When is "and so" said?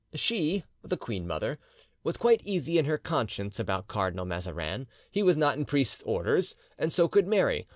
6.79-7.07